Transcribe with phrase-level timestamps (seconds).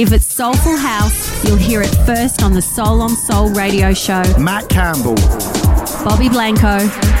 [0.00, 4.22] If it's soulful house, you'll hear it first on the Soul on Soul radio show.
[4.38, 5.14] Matt Campbell.
[6.06, 6.78] Robbie Blanco.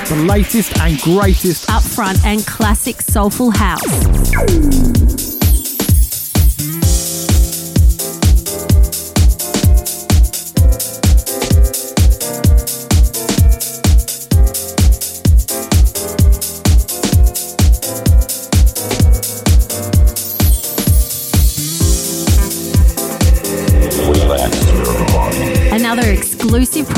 [0.08, 5.39] The latest and greatest upfront and classic soulful house.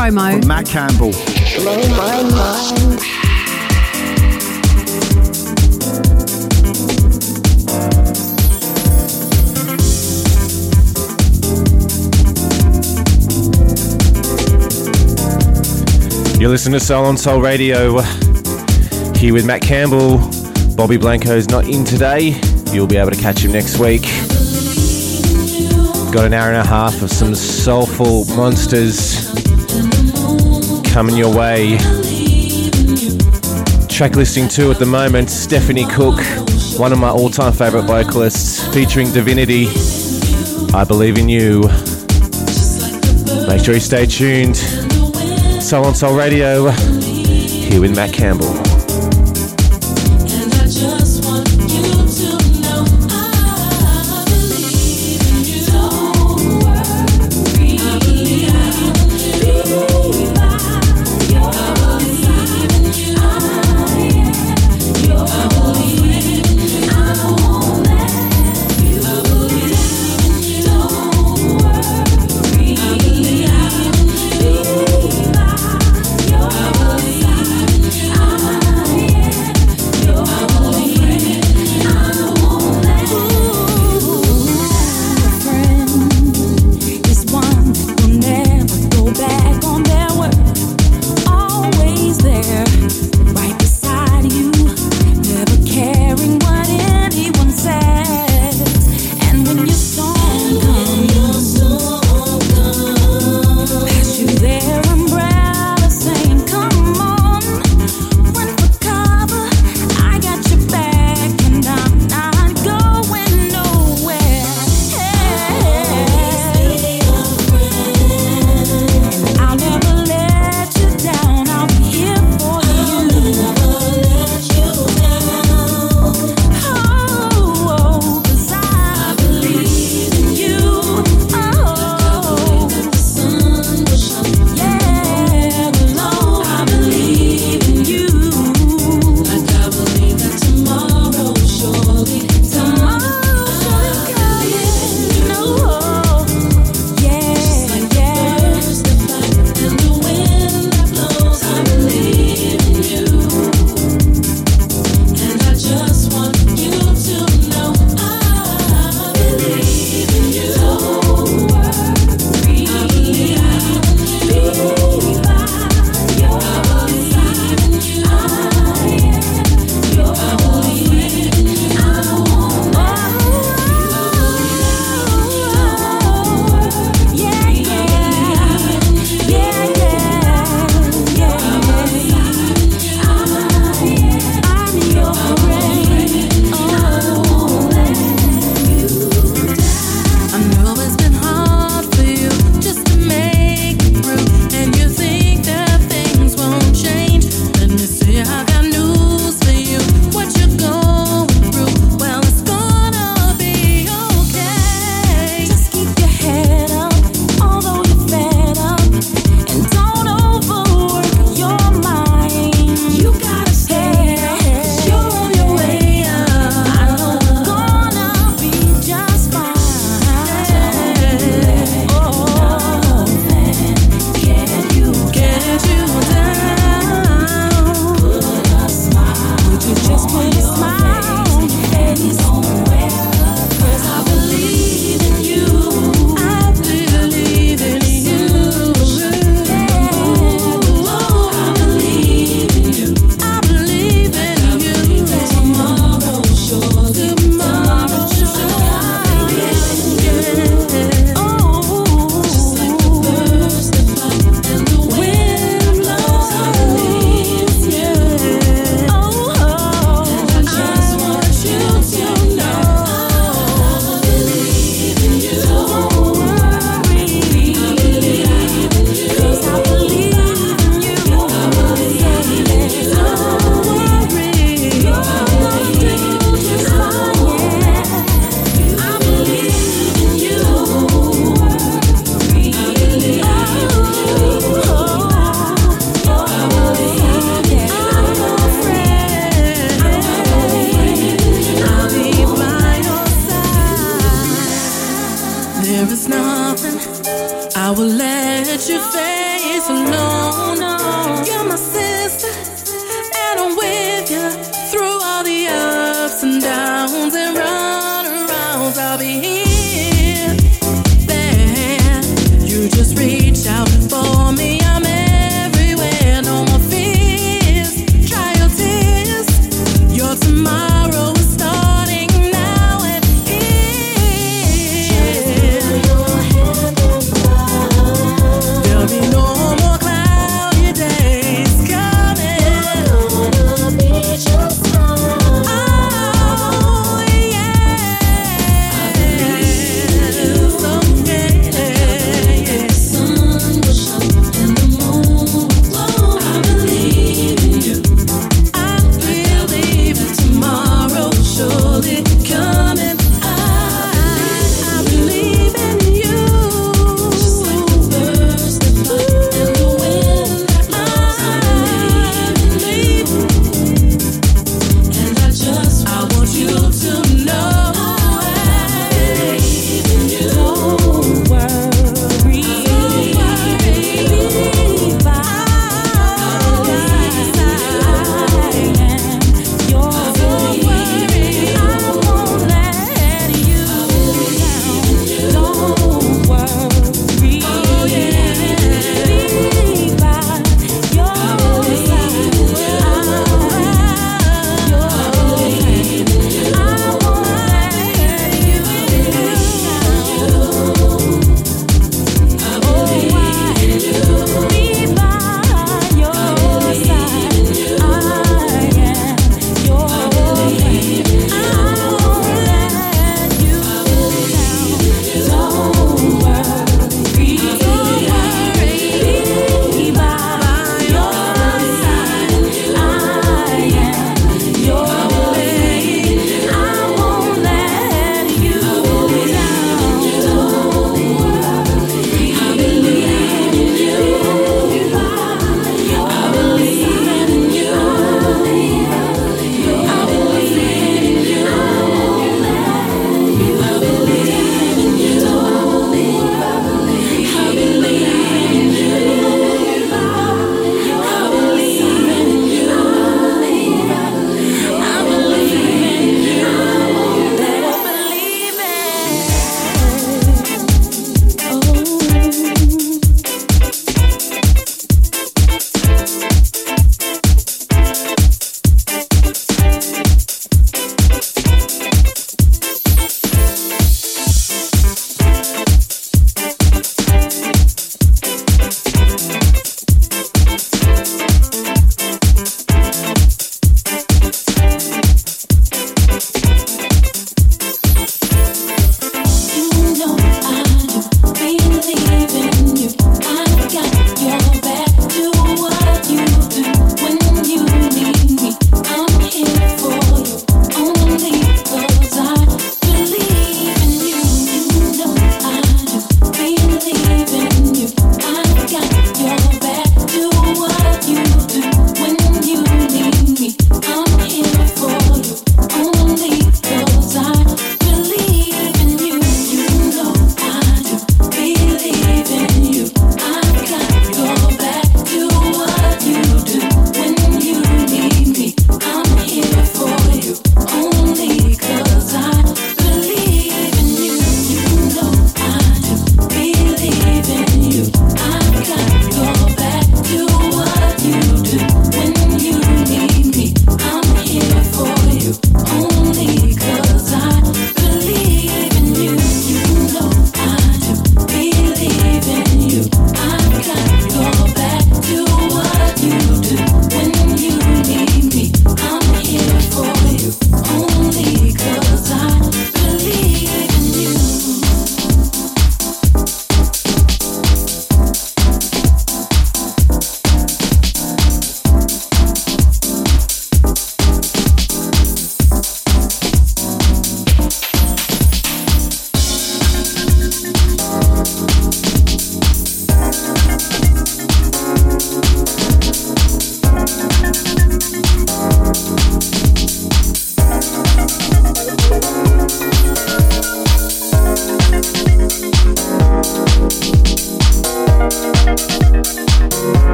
[0.00, 0.34] Promo.
[0.34, 1.12] With Matt Campbell.
[1.58, 3.00] Blow my mind.
[16.40, 18.00] You're listening to Soul on Soul Radio
[19.18, 20.16] here with Matt Campbell.
[20.78, 22.40] Robbie Blanco's not in today.
[22.72, 24.04] You'll be able to catch him next week.
[26.10, 29.19] Got an hour and a half of some soulful monsters
[30.90, 31.78] coming your way.
[33.88, 36.18] Track listing two at the moment Stephanie Cook,
[36.78, 39.68] one of my all time favourite vocalists, featuring Divinity.
[40.74, 41.62] I believe in you.
[43.46, 44.56] Make sure you stay tuned.
[45.62, 48.69] Soul on Soul Radio, here with Matt Campbell.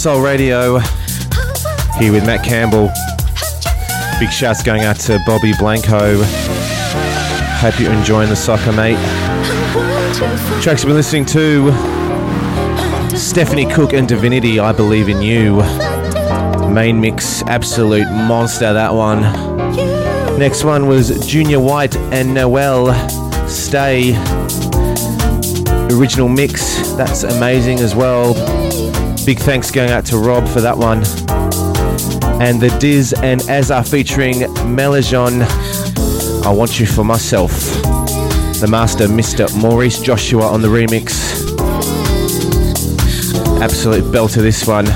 [0.00, 0.78] Soul Radio.
[1.98, 2.88] Here with Matt Campbell.
[4.18, 6.22] Big shouts going out to Robbie Blanco.
[7.58, 8.96] Hope you're enjoying the soccer, mate.
[10.62, 11.70] Tracks you've been listening to
[13.14, 15.56] Stephanie Cook and Divinity, I Believe in You.
[16.72, 19.20] Main mix, absolute monster, that one.
[20.38, 22.94] Next one was Junior White and Noel
[23.46, 24.16] Stay.
[25.94, 28.32] Original mix, that's amazing as well.
[29.26, 30.98] Big thanks going out to Rob for that one.
[32.40, 34.36] And the Diz and Azar featuring
[34.74, 35.42] Melajon,
[36.44, 37.52] I Want You For Myself.
[38.60, 39.54] The master, Mr.
[39.60, 41.30] Maurice Joshua on the remix.
[43.60, 44.86] Absolute belter this one.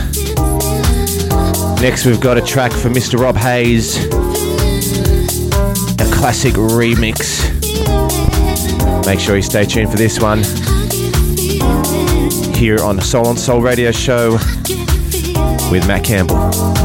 [1.80, 3.18] Next, we've got a track for Mr.
[3.20, 4.06] Rob Hayes,
[6.00, 7.44] a classic remix.
[9.06, 10.42] Make sure you stay tuned for this one
[12.64, 14.38] here on the Soul on Soul radio show
[15.70, 16.83] with Matt Campbell.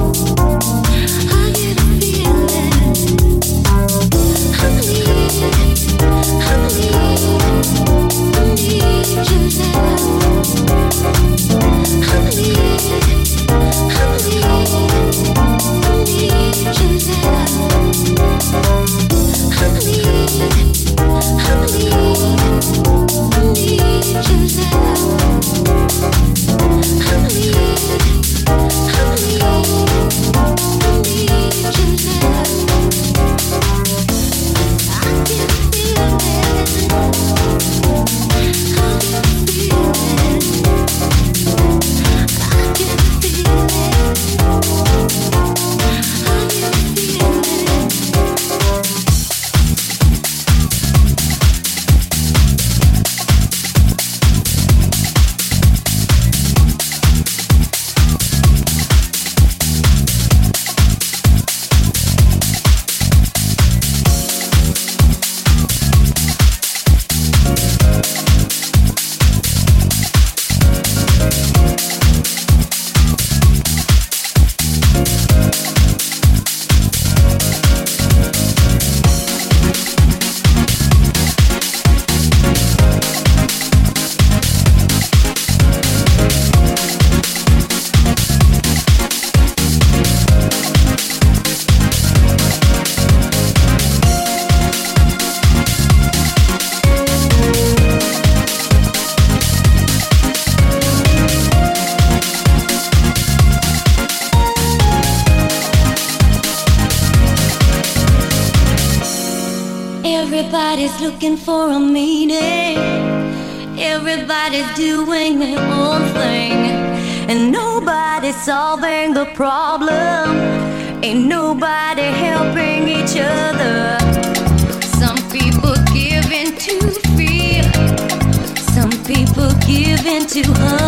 [130.29, 130.78] To hunger.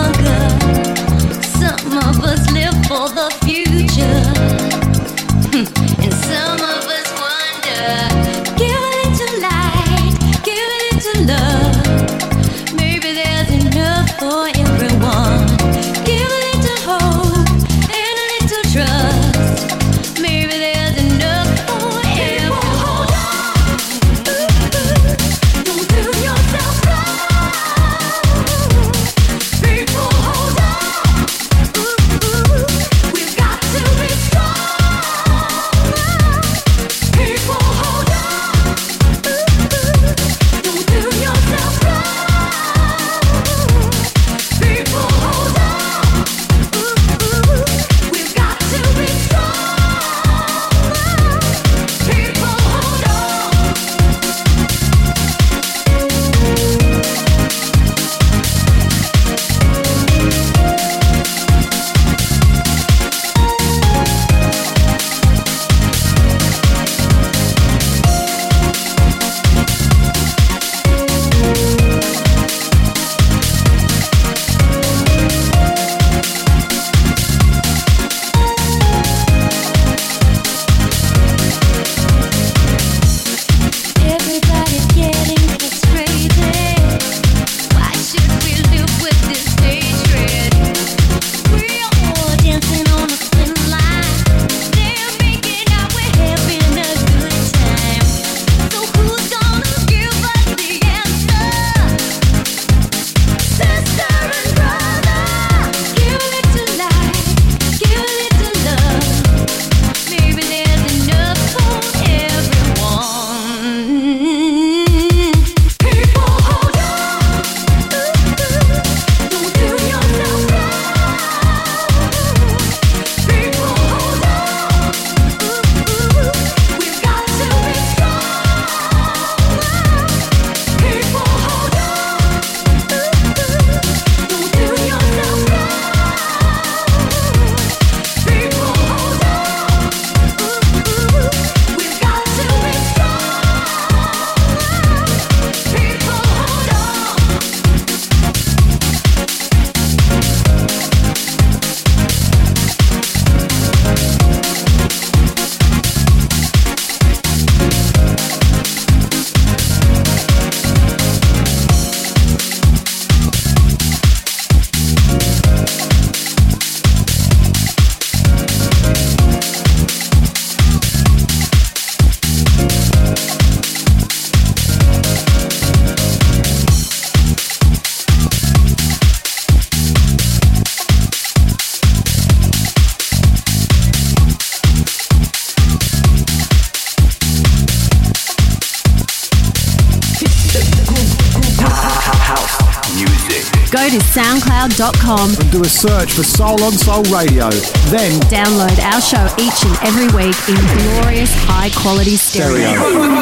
[194.82, 197.50] soundcloud.com and do a search for Soul on Soul Radio.
[197.90, 202.74] Then Download our show each and every week in glorious high quality stereo.
[202.74, 203.22] stereo.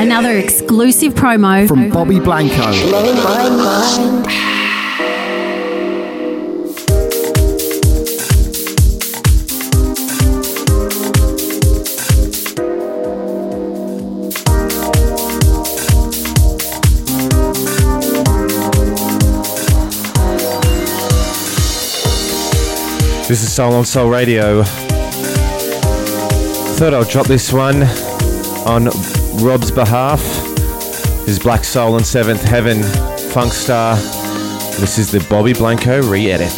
[0.00, 2.72] Another exclusive promo From Robbie Blanco.
[23.28, 24.62] This is Soul on Soul Radio.
[26.78, 27.82] Thought I'll drop this one
[28.66, 28.84] on
[29.44, 30.22] Rob's behalf.
[31.26, 32.82] This is Black Soul and Seventh Heaven
[33.32, 33.96] Funk Star.
[34.80, 36.54] This is the Robbie Blanco re edit.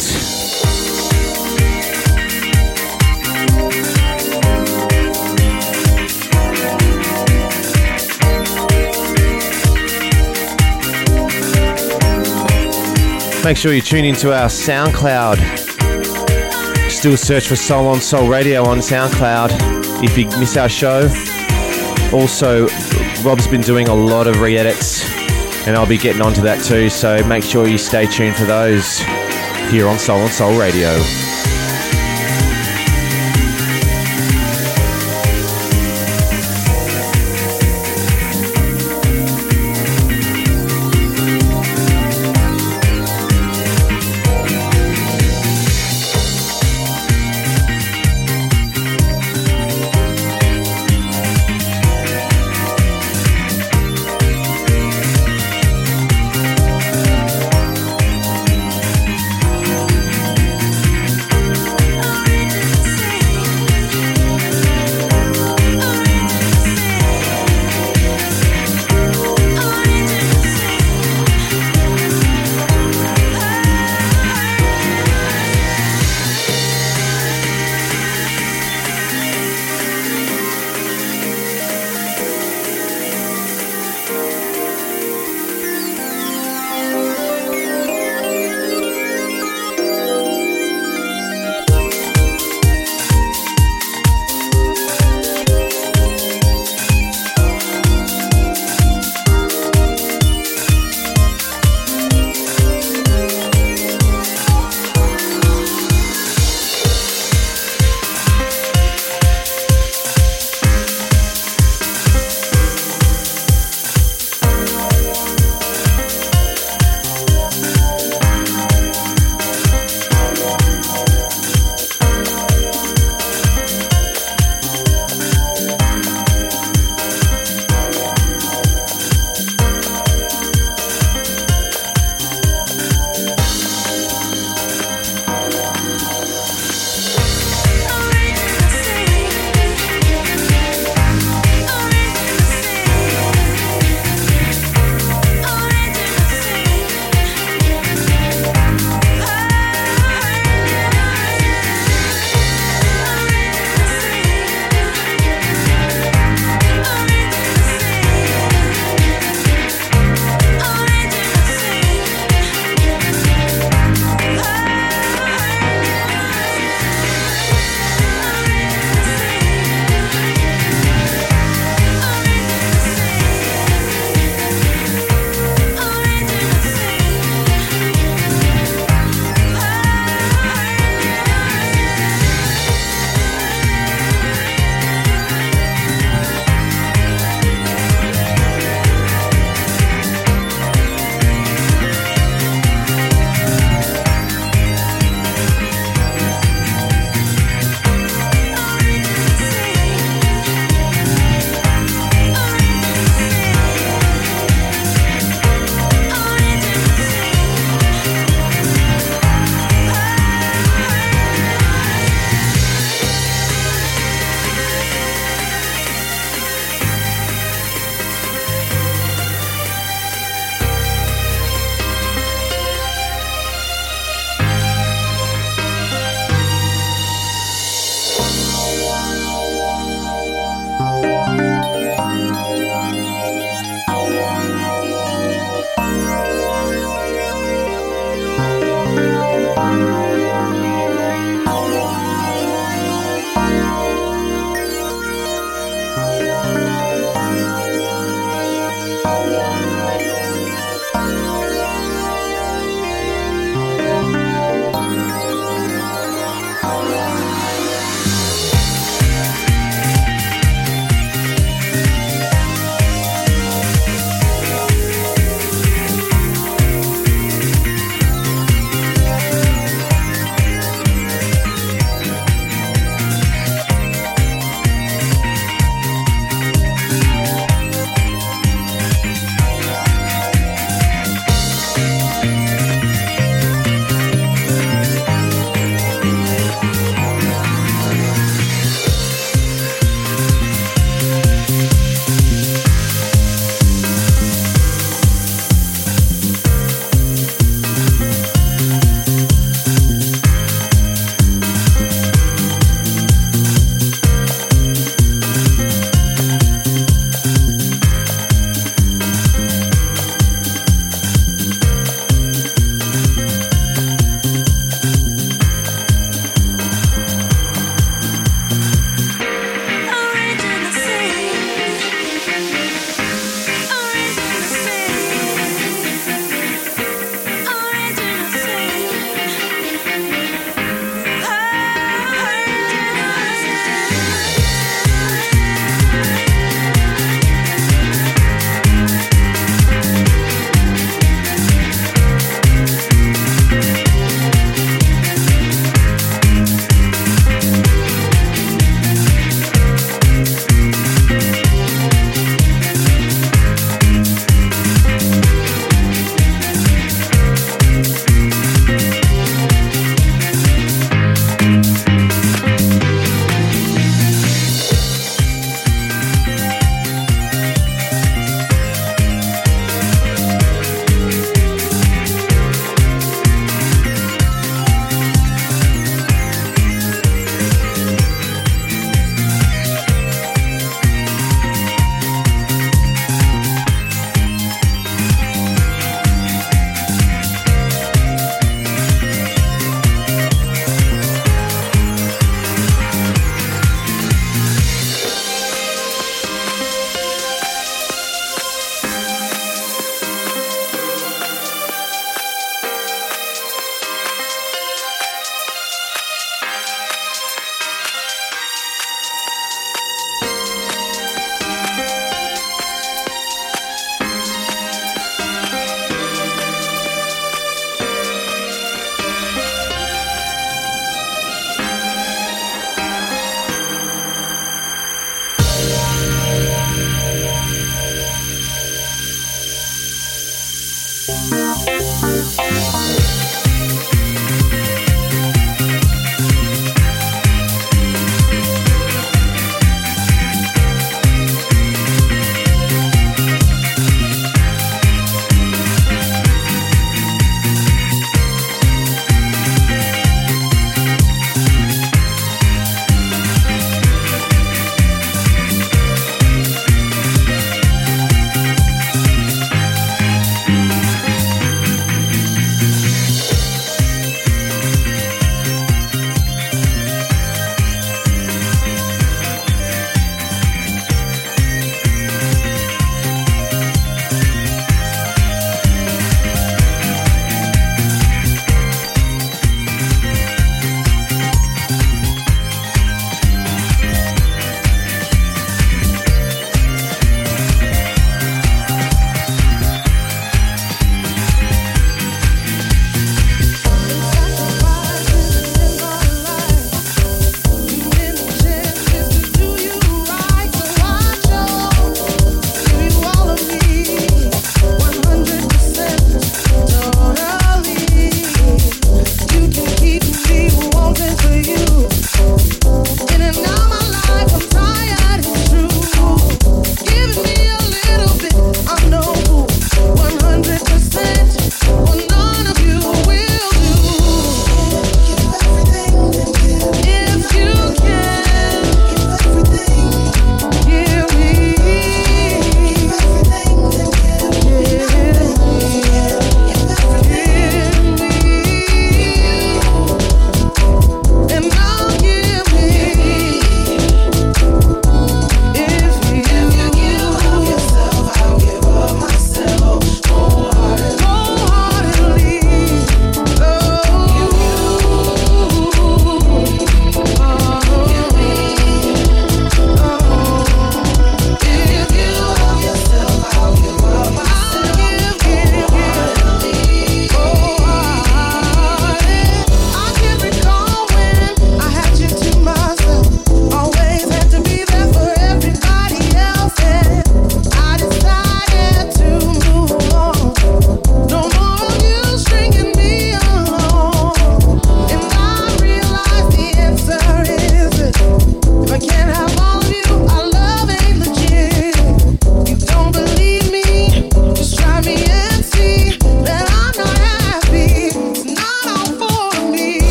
[13.43, 15.60] Make sure you tune into our SoundCloud
[17.01, 21.09] Still search for Soul on Soul Radio on SoundCloud if you miss our show.
[22.13, 22.67] Also,
[23.23, 25.03] Rob's been doing a lot of re edits,
[25.65, 28.99] and I'll be getting onto that too, so make sure you stay tuned for those
[29.71, 30.91] here on Soul on Soul Radio.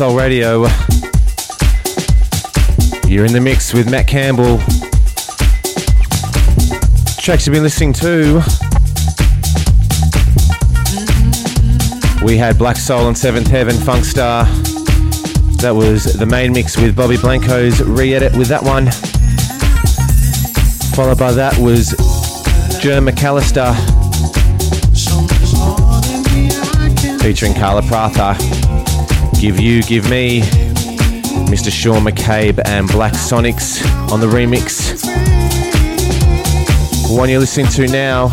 [0.00, 0.60] Soul Radio.
[3.06, 4.56] You're in the mix with Matt Campbell.
[7.22, 8.36] Tracks you've been listening to.
[12.24, 14.44] We had Black Soul and Seventh Heaven Funk Star.
[15.60, 18.86] That was the main mix with Robbie Blanco's re edit with that one.
[20.96, 21.90] Followed by that was
[22.80, 23.76] Jerm McAllister
[27.20, 28.59] featuring Carla Prather.
[29.40, 30.42] Give You, Give Me,
[31.48, 31.72] Mr.
[31.72, 33.82] Sean McCabe and Black Sonics
[34.12, 35.00] on the remix.
[37.08, 38.28] The one you're listening to now,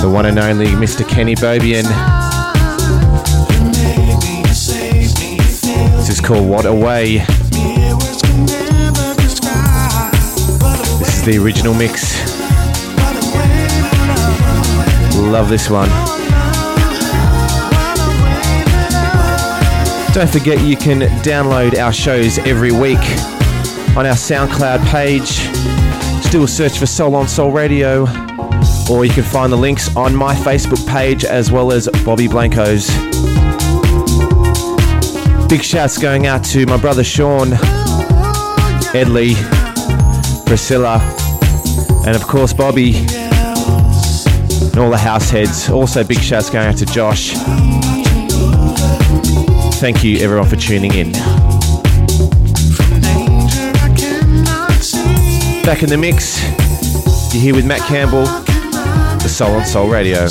[0.00, 1.06] the one and only Mr.
[1.08, 1.82] Kenny Bobien.
[5.96, 7.18] This is called What a Way.
[10.98, 12.16] This is the original mix.
[15.16, 16.01] Love this one.
[20.14, 22.98] Don't forget you can download our shows every week
[23.96, 25.26] on our SoundCloud page.
[26.22, 28.02] Still search for Soul on Soul Radio,
[28.90, 32.88] or you can find the links on my Facebook page as well as Robbie Blanco's.
[35.48, 37.48] Big shouts going out to my brother Sean,
[38.92, 39.34] Edley,
[40.44, 40.98] Priscilla,
[42.06, 45.70] and of course Robbie, and all the house heads.
[45.70, 47.32] Also, big shouts going out to Josh
[49.82, 51.10] thank you everyone for tuning in.
[55.64, 56.40] Back in the mix,
[57.34, 60.28] you're here with Matt Campbell, the Soul on Soul Radio.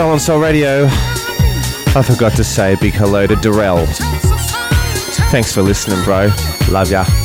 [0.00, 0.86] Soul on Soul Radio.
[0.86, 3.84] I forgot to say big hello to Darrell.
[5.30, 6.30] Thanks for listening, bro.
[6.70, 7.19] Love ya.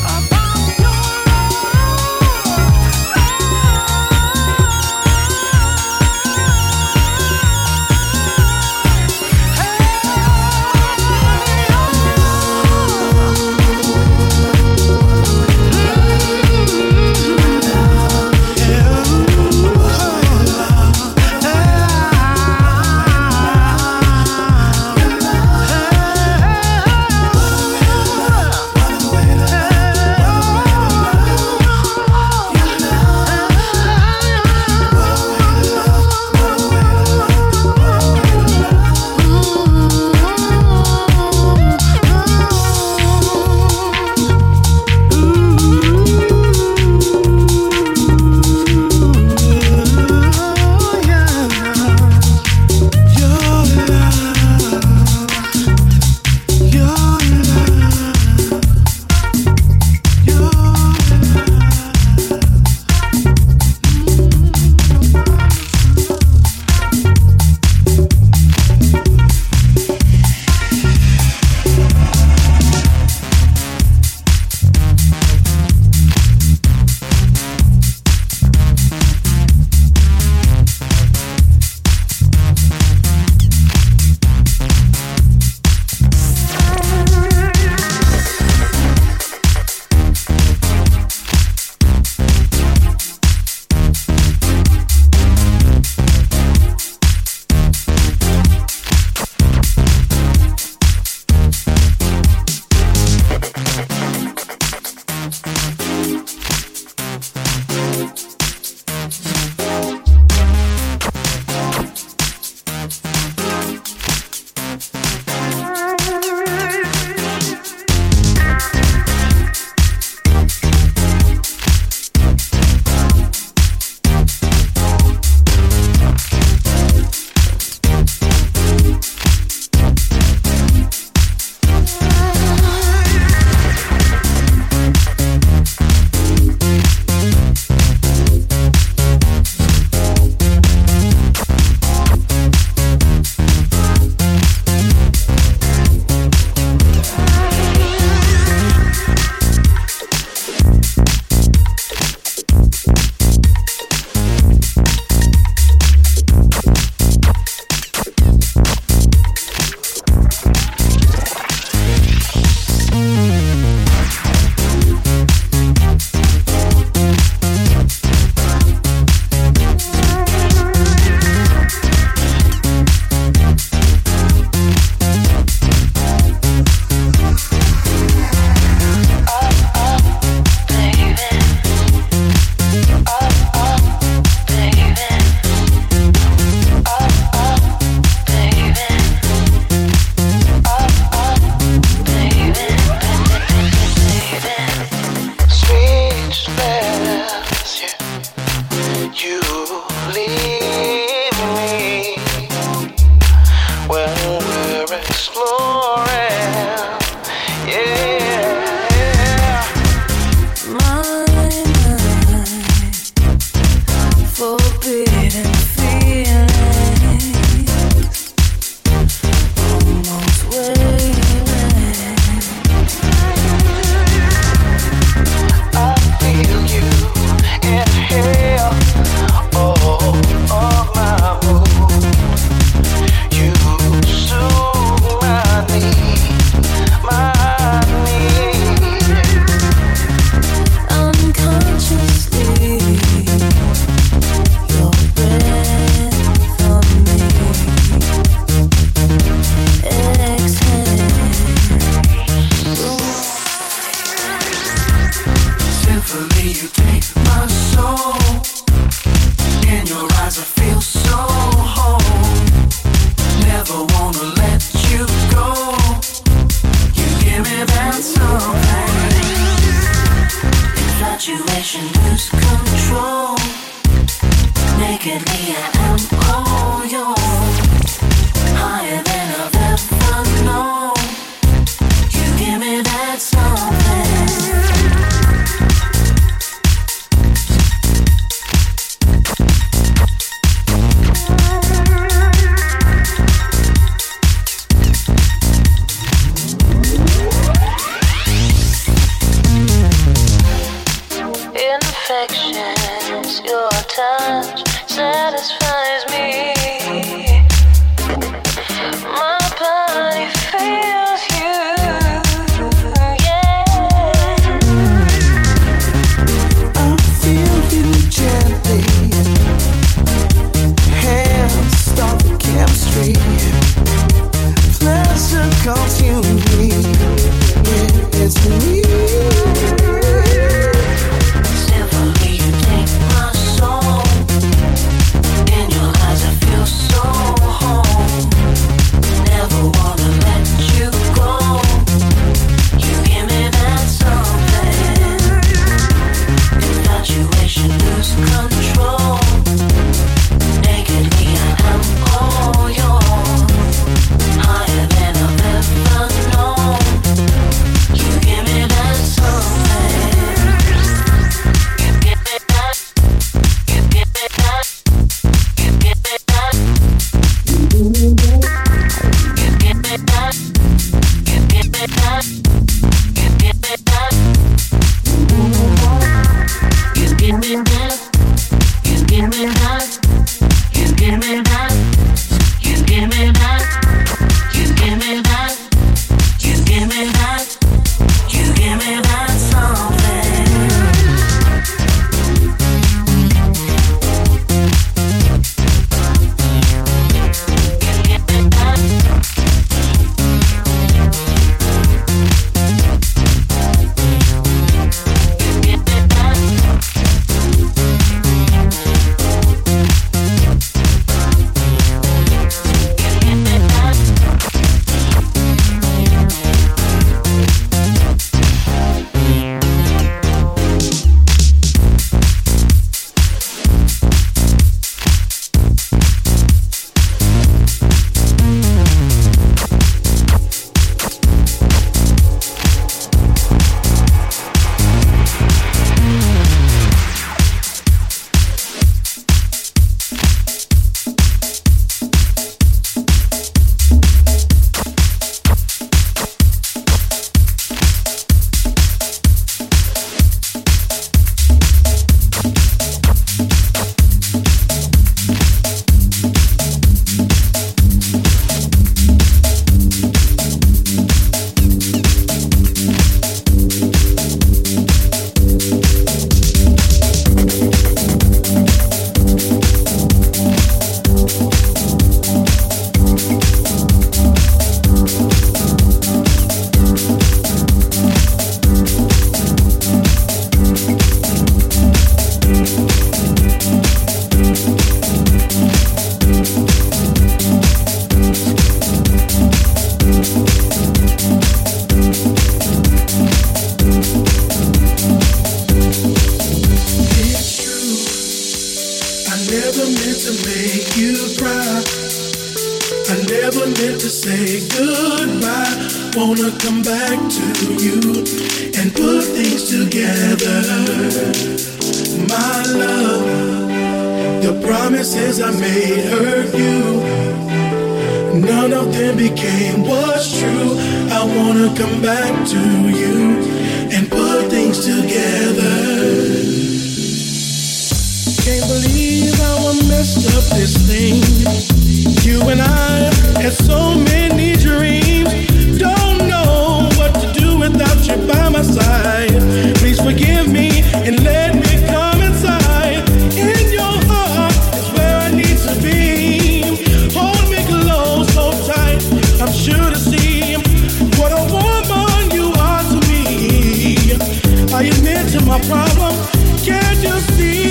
[557.32, 557.65] see.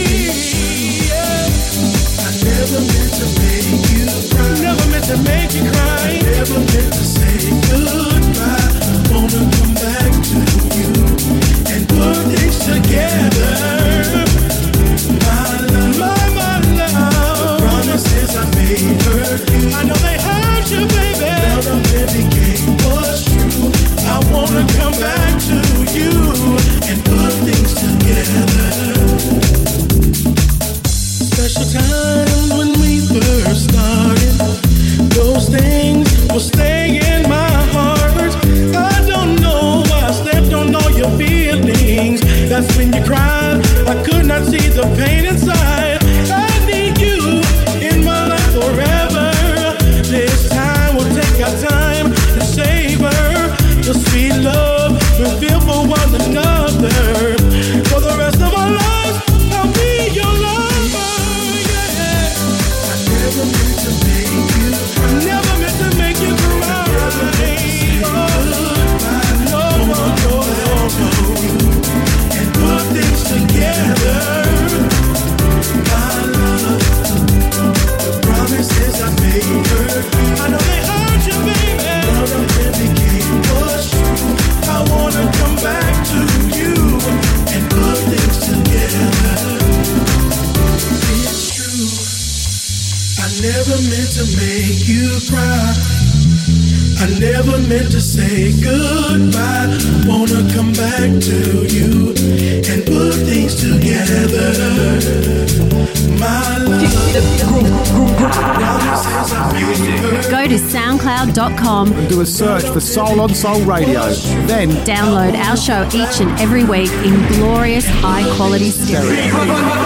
[113.46, 114.10] Soul Radio.
[114.48, 119.85] Then download our show each and every week in glorious high quality stereo.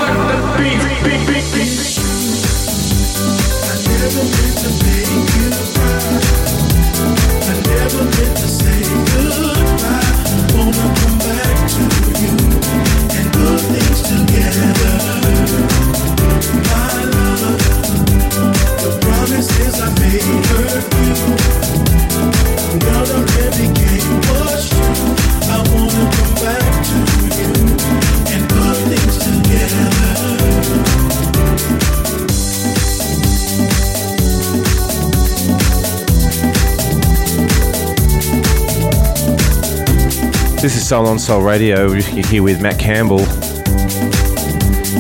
[40.62, 41.88] This is Soul on Soul Radio.
[41.88, 43.20] We're here with Matt Campbell.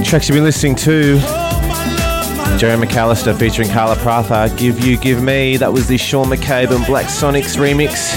[0.05, 1.19] Tracks you've been listening to
[2.57, 5.57] Jerry McAllister featuring Carla Prather, Give You, Give Me.
[5.57, 8.13] That was the Sean McCabe and Black Sonics remix.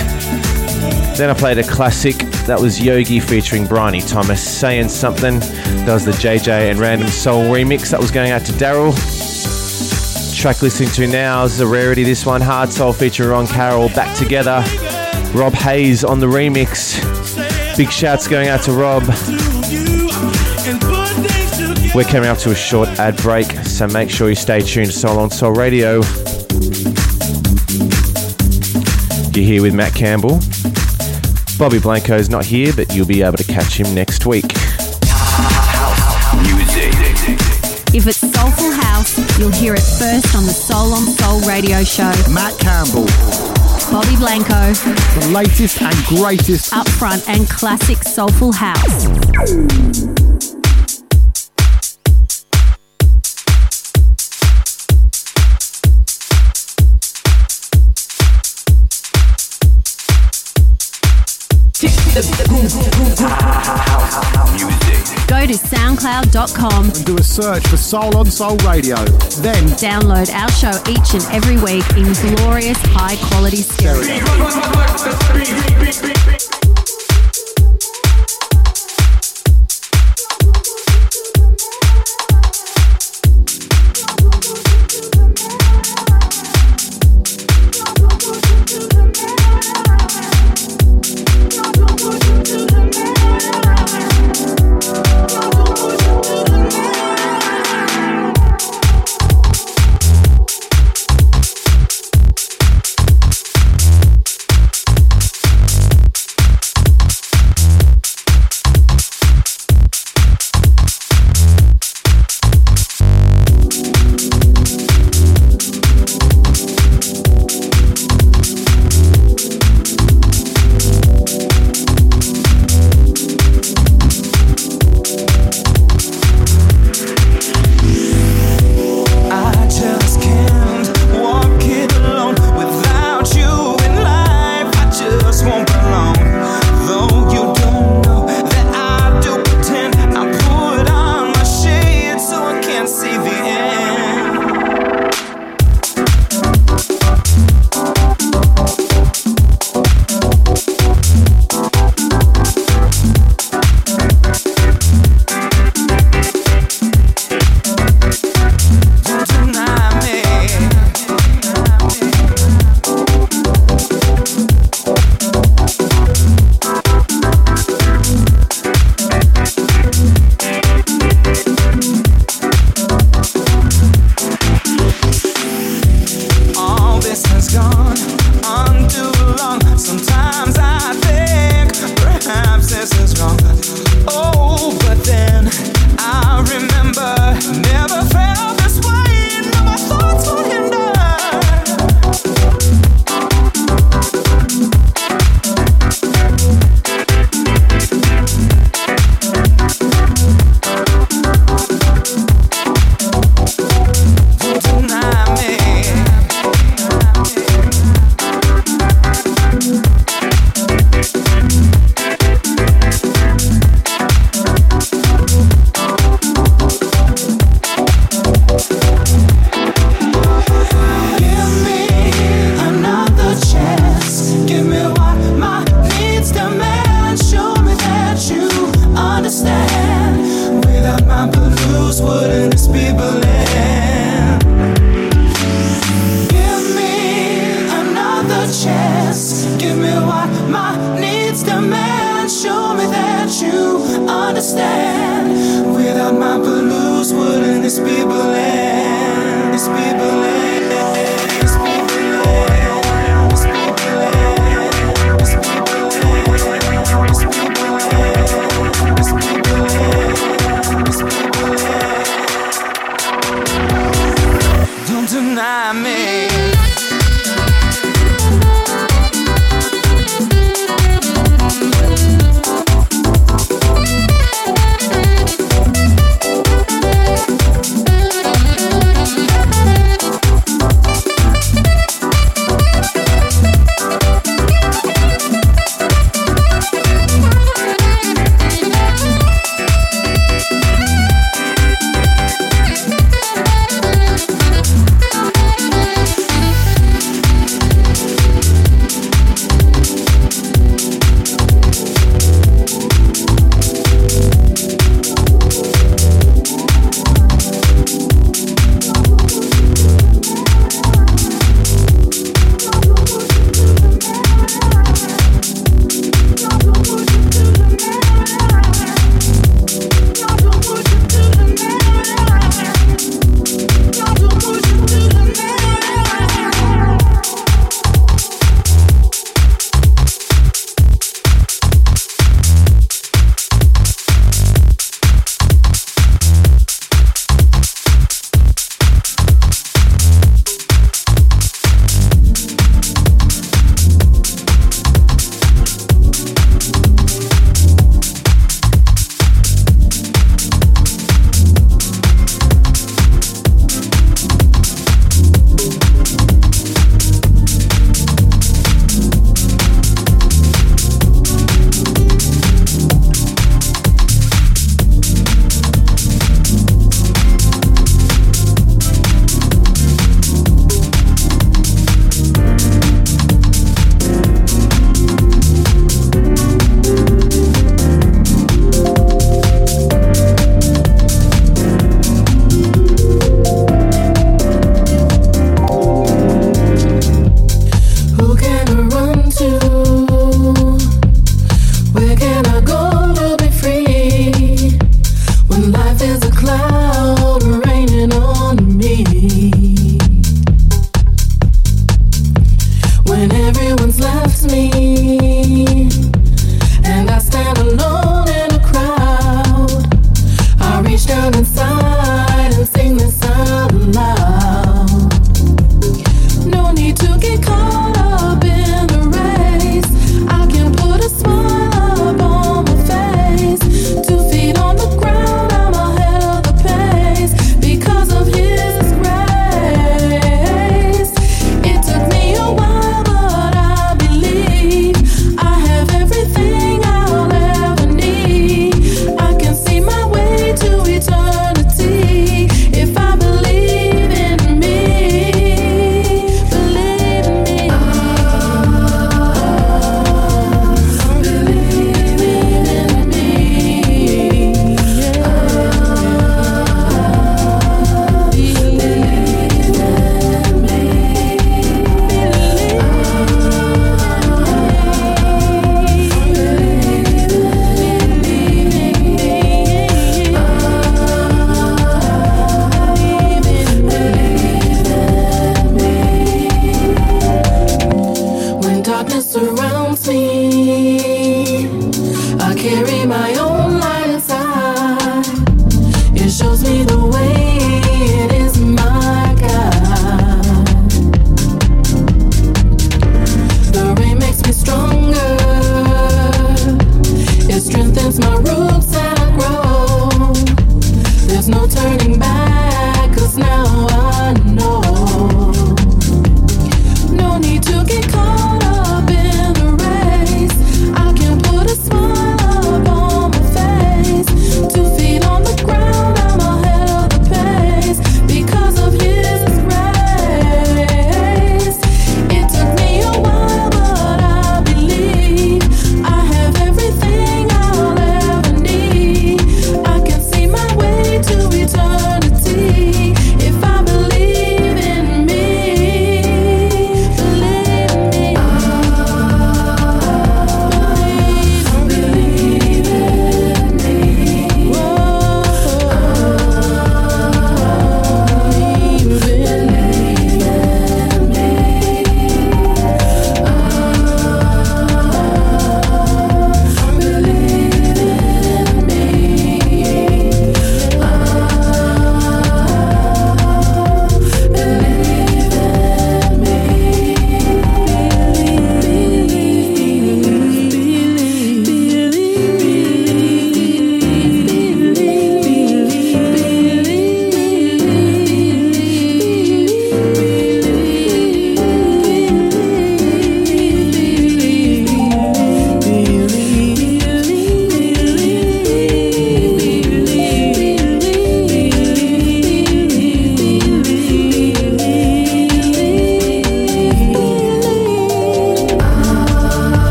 [1.17, 2.17] Then I played a classic.
[2.47, 5.41] That was Yogi featuring Bryony Thomas saying something.
[5.41, 7.91] That was the JJ and Random Soul remix.
[7.91, 8.93] That was going out to Daryl
[10.43, 12.03] track listening to now is a rarity.
[12.03, 14.65] This one, Hard Soul featuring Ron Carroll, back together.
[15.35, 17.32] Rob Hayes on the remix.
[17.77, 19.03] Big shouts going out to Rob.
[21.95, 24.93] We're coming up to a short ad break, so make sure you stay tuned to
[24.93, 26.03] Soul on Soul Radio.
[29.35, 30.41] You're here with Matt Campbell.
[31.59, 34.53] Robbie Blanco's not here, but you'll be able to catch him next week.
[37.95, 42.13] If it's Soulful House, you'll hear it first on the Soul on Soul radio show.
[42.33, 43.52] Matt Campbell.
[43.93, 44.73] Robbie Blanco.
[44.73, 49.07] The latest and greatest upfront and classic soulful house.
[62.51, 62.93] music
[65.33, 68.97] go to soundcloud.com and do a search for Soul on Soul Radio.
[69.41, 74.03] Then download our show each and every week in glorious high quality stereo.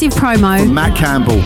[0.00, 0.70] Exclusive promo.
[0.70, 1.42] Matt Campbell.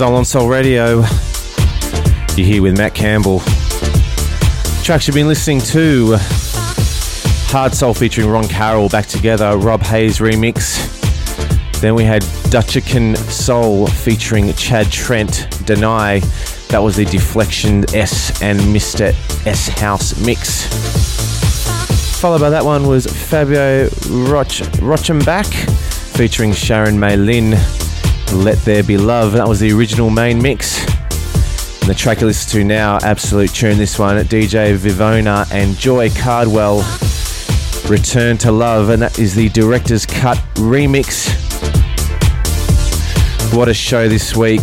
[0.00, 1.02] Soul on Soul Radio.
[2.34, 3.40] You're here with Matt Campbell.
[4.82, 6.18] Tracks you've been listening to uh,
[7.50, 10.80] Hard Soul featuring Ron Carroll back together, Rob Hayes remix.
[11.82, 16.20] Then we had Dutchican Soul featuring Chad Trent, Deny.
[16.70, 19.08] That was the Deflection S and Mr.
[19.46, 20.64] S House mix.
[22.22, 25.52] Followed by that one was Fabio Roch- Rochenbach
[26.16, 27.79] featuring Sharon May Linn.
[28.32, 29.32] Let There Be Love.
[29.32, 30.78] That was the original main mix.
[31.80, 36.10] And the track you listen to now, absolute tune this one, DJ Vivona and Joi
[36.10, 36.78] Cardwell.
[37.88, 41.28] Return to Love, and that is the director's cut remix.
[43.54, 44.62] What a show this week.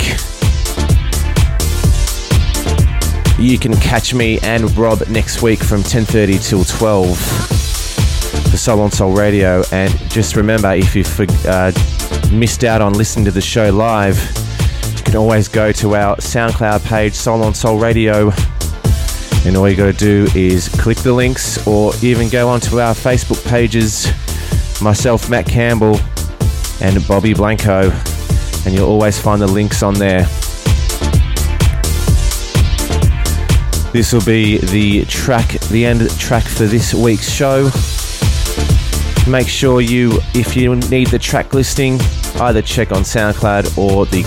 [3.38, 7.18] You can catch me and Rob next week from 10:30 till 12.
[8.50, 9.64] for Soul on Soul Radio.
[9.72, 11.04] And just remember, if you
[11.48, 11.72] uh,
[12.32, 14.18] missed out on listening to the show live,
[14.98, 18.32] you can always go to our SoundCloud page, Soul on Soul Radio.
[19.46, 22.94] And all you got to do is click the links or even go onto our
[22.94, 24.08] Facebook pages,
[24.82, 26.00] myself, Matt Campbell,
[26.82, 27.92] and Robbie Blanco.
[28.66, 30.24] And you'll always find the links on there.
[33.94, 37.70] This will be the track, the end track for this week's show.
[39.30, 42.00] Make sure you, if you need the track listing,
[42.42, 44.24] either check on SoundCloud or the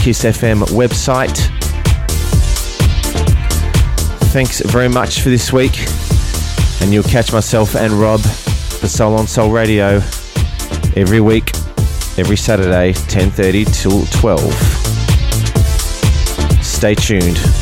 [0.00, 1.36] Kiss FM website.
[4.32, 5.76] Thanks very much for this week,
[6.80, 10.00] and you'll catch myself and Rob for Soul on Soul Radio
[10.96, 11.50] every week,
[12.16, 14.54] every Saturday, 10:30 till 12.
[16.62, 17.59] Stay tuned.